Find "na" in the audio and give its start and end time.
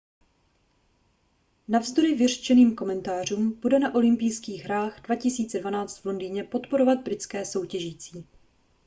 3.79-3.95